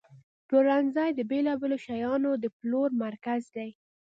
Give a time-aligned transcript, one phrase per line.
[0.47, 3.69] پلورنځی د بیلابیلو شیانو د پلور مرکز دی.